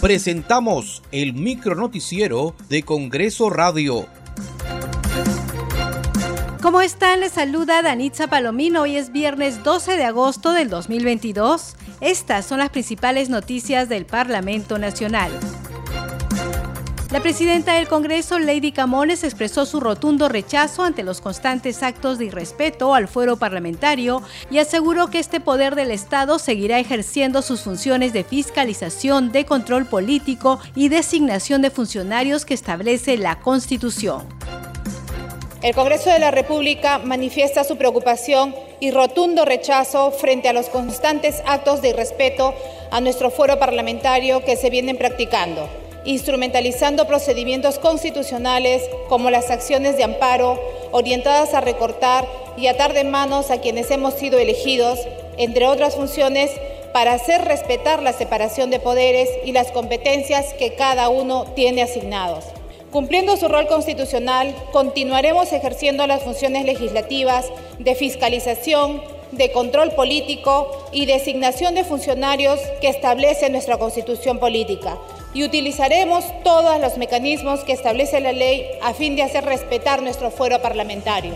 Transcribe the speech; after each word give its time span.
presentamos 0.00 1.02
el 1.12 1.34
micronoticiero 1.34 2.54
de 2.70 2.82
Congreso 2.82 3.50
Radio. 3.50 4.06
¿Cómo 6.62 6.80
están? 6.80 7.20
Les 7.20 7.32
saluda 7.32 7.82
Danitza 7.82 8.26
Palomino. 8.26 8.82
Hoy 8.82 8.96
es 8.96 9.12
viernes 9.12 9.62
12 9.62 9.96
de 9.98 10.04
agosto 10.04 10.52
del 10.52 10.70
2022. 10.70 11.76
Estas 12.00 12.46
son 12.46 12.60
las 12.60 12.70
principales 12.70 13.28
noticias 13.28 13.90
del 13.90 14.06
Parlamento 14.06 14.78
Nacional. 14.78 15.32
La 17.12 17.18
presidenta 17.18 17.74
del 17.74 17.88
Congreso, 17.88 18.38
Lady 18.38 18.70
Camones, 18.70 19.24
expresó 19.24 19.66
su 19.66 19.80
rotundo 19.80 20.28
rechazo 20.28 20.84
ante 20.84 21.02
los 21.02 21.20
constantes 21.20 21.82
actos 21.82 22.18
de 22.18 22.26
irrespeto 22.26 22.94
al 22.94 23.08
fuero 23.08 23.36
parlamentario 23.36 24.22
y 24.48 24.58
aseguró 24.58 25.08
que 25.08 25.18
este 25.18 25.40
poder 25.40 25.74
del 25.74 25.90
Estado 25.90 26.38
seguirá 26.38 26.78
ejerciendo 26.78 27.42
sus 27.42 27.62
funciones 27.62 28.12
de 28.12 28.22
fiscalización, 28.22 29.32
de 29.32 29.44
control 29.44 29.86
político 29.86 30.60
y 30.76 30.88
designación 30.88 31.62
de 31.62 31.70
funcionarios 31.70 32.44
que 32.44 32.54
establece 32.54 33.16
la 33.16 33.40
Constitución. 33.40 34.28
El 35.62 35.74
Congreso 35.74 36.10
de 36.10 36.20
la 36.20 36.30
República 36.30 36.98
manifiesta 36.98 37.64
su 37.64 37.76
preocupación 37.76 38.54
y 38.78 38.92
rotundo 38.92 39.44
rechazo 39.44 40.12
frente 40.12 40.48
a 40.48 40.52
los 40.52 40.68
constantes 40.68 41.42
actos 41.44 41.82
de 41.82 41.88
irrespeto 41.88 42.54
a 42.92 43.00
nuestro 43.00 43.32
fuero 43.32 43.58
parlamentario 43.58 44.44
que 44.44 44.54
se 44.54 44.70
vienen 44.70 44.96
practicando 44.96 45.79
instrumentalizando 46.04 47.06
procedimientos 47.06 47.78
constitucionales 47.78 48.82
como 49.08 49.30
las 49.30 49.50
acciones 49.50 49.96
de 49.96 50.04
amparo 50.04 50.58
orientadas 50.92 51.54
a 51.54 51.60
recortar 51.60 52.26
y 52.56 52.66
atar 52.66 52.92
de 52.92 53.04
manos 53.04 53.50
a 53.50 53.60
quienes 53.60 53.90
hemos 53.90 54.14
sido 54.14 54.38
elegidos, 54.38 54.98
entre 55.36 55.66
otras 55.66 55.94
funciones, 55.94 56.50
para 56.92 57.12
hacer 57.12 57.44
respetar 57.44 58.02
la 58.02 58.12
separación 58.12 58.70
de 58.70 58.80
poderes 58.80 59.28
y 59.44 59.52
las 59.52 59.70
competencias 59.70 60.52
que 60.54 60.74
cada 60.74 61.08
uno 61.08 61.44
tiene 61.54 61.82
asignados. 61.82 62.44
Cumpliendo 62.90 63.36
su 63.36 63.46
rol 63.46 63.68
constitucional, 63.68 64.52
continuaremos 64.72 65.52
ejerciendo 65.52 66.06
las 66.08 66.22
funciones 66.22 66.64
legislativas 66.64 67.46
de 67.78 67.94
fiscalización, 67.94 69.00
de 69.30 69.52
control 69.52 69.92
político 69.92 70.88
y 70.90 71.06
designación 71.06 71.76
de 71.76 71.84
funcionarios 71.84 72.58
que 72.80 72.88
establece 72.88 73.48
nuestra 73.48 73.78
Constitución 73.78 74.40
política, 74.40 74.98
y 75.32 75.44
utilizaremos 75.44 76.24
todos 76.42 76.80
los 76.80 76.98
mecanismos 76.98 77.60
que 77.60 77.72
establece 77.72 78.20
la 78.20 78.32
ley 78.32 78.64
a 78.82 78.94
fin 78.94 79.16
de 79.16 79.22
hacer 79.22 79.44
respetar 79.44 80.02
nuestro 80.02 80.30
fuero 80.30 80.60
parlamentario. 80.60 81.34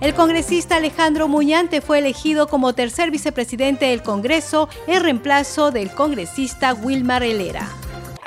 El 0.00 0.14
congresista 0.14 0.76
Alejandro 0.76 1.28
Muñante 1.28 1.82
fue 1.82 1.98
elegido 1.98 2.48
como 2.48 2.72
tercer 2.72 3.10
vicepresidente 3.10 3.86
del 3.86 4.02
Congreso 4.02 4.68
en 4.86 5.02
reemplazo 5.02 5.70
del 5.70 5.90
congresista 5.90 6.72
Wilmar 6.72 7.22
Helera 7.22 7.68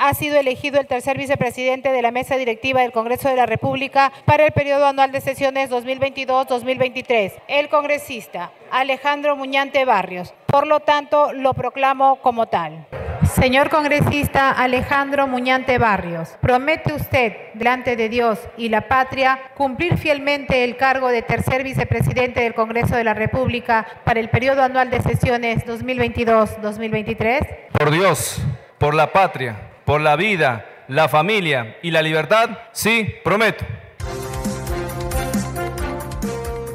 ha 0.06 0.12
sido 0.12 0.36
elegido 0.36 0.78
el 0.78 0.86
tercer 0.86 1.16
vicepresidente 1.16 1.90
de 1.90 2.02
la 2.02 2.10
mesa 2.10 2.36
directiva 2.36 2.82
del 2.82 2.92
Congreso 2.92 3.30
de 3.30 3.36
la 3.36 3.46
República 3.46 4.12
para 4.26 4.44
el 4.44 4.52
periodo 4.52 4.84
anual 4.84 5.12
de 5.12 5.22
sesiones 5.22 5.70
2022-2023, 5.70 7.32
el 7.48 7.70
congresista 7.70 8.52
Alejandro 8.70 9.34
Muñante 9.34 9.86
Barrios. 9.86 10.34
Por 10.44 10.66
lo 10.66 10.80
tanto, 10.80 11.32
lo 11.32 11.54
proclamo 11.54 12.16
como 12.16 12.46
tal. 12.46 12.86
Señor 13.34 13.70
congresista 13.70 14.50
Alejandro 14.50 15.26
Muñante 15.26 15.78
Barrios, 15.78 16.36
¿promete 16.42 16.92
usted, 16.92 17.32
delante 17.54 17.96
de 17.96 18.10
Dios 18.10 18.38
y 18.58 18.68
la 18.68 18.86
patria, 18.86 19.40
cumplir 19.56 19.96
fielmente 19.96 20.64
el 20.64 20.76
cargo 20.76 21.08
de 21.08 21.22
tercer 21.22 21.64
vicepresidente 21.64 22.42
del 22.42 22.52
Congreso 22.52 22.94
de 22.94 23.04
la 23.04 23.14
República 23.14 23.86
para 24.04 24.20
el 24.20 24.28
periodo 24.28 24.62
anual 24.62 24.90
de 24.90 25.00
sesiones 25.00 25.64
2022-2023? 25.64 27.70
Por 27.72 27.90
Dios, 27.90 28.42
por 28.76 28.94
la 28.94 29.10
patria 29.10 29.70
por 29.84 30.00
la 30.00 30.16
vida, 30.16 30.66
la 30.88 31.08
familia 31.08 31.76
y 31.82 31.90
la 31.90 32.02
libertad? 32.02 32.50
Sí, 32.72 33.14
prometo. 33.22 33.64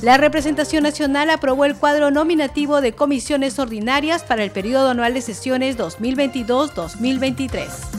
La 0.02 0.18
representación 0.18 0.84
nacional 0.84 1.30
aprobó 1.30 1.66
el 1.66 1.76
cuadro 1.76 2.10
nominativo 2.10 2.80
de 2.80 2.94
comisiones 2.94 3.60
ordinarias 3.60 4.24
para 4.24 4.44
el 4.44 4.52
periodo 4.52 4.92
anual 4.92 5.14
de 5.14 5.22
sesiones 5.22 5.78
2022-2023. 5.78 7.99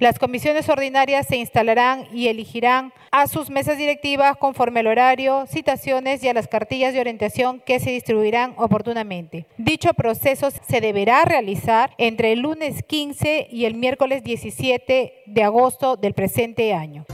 Las 0.00 0.18
comisiones 0.18 0.66
ordinarias 0.70 1.26
se 1.26 1.36
instalarán 1.36 2.06
y 2.10 2.28
elegirán 2.28 2.94
a 3.10 3.26
sus 3.26 3.50
mesas 3.50 3.76
directivas 3.76 4.38
conforme 4.38 4.80
al 4.80 4.86
horario, 4.86 5.44
citaciones 5.46 6.24
y 6.24 6.28
a 6.28 6.32
las 6.32 6.48
cartillas 6.48 6.94
de 6.94 7.00
orientación 7.00 7.60
que 7.60 7.78
se 7.80 7.90
distribuirán 7.90 8.54
oportunamente. 8.56 9.44
Dicho 9.58 9.92
proceso 9.92 10.48
se 10.50 10.80
deberá 10.80 11.26
realizar 11.26 11.90
entre 11.98 12.32
el 12.32 12.40
lunes 12.40 12.82
15 12.82 13.48
y 13.50 13.66
el 13.66 13.74
miércoles 13.74 14.24
17 14.24 15.24
de 15.26 15.42
agosto 15.42 15.96
del 15.96 16.14
presente 16.14 16.72
año. 16.72 17.04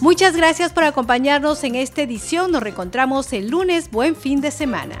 Muchas 0.00 0.36
gracias 0.36 0.72
por 0.72 0.82
acompañarnos 0.82 1.62
en 1.62 1.76
esta 1.76 2.02
edición. 2.02 2.50
Nos 2.50 2.64
reencontramos 2.64 3.32
el 3.32 3.48
lunes. 3.48 3.92
Buen 3.92 4.16
fin 4.16 4.40
de 4.40 4.50
semana. 4.50 5.00